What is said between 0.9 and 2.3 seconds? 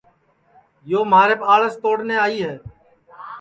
یو مھاریپ آڑس توڑنے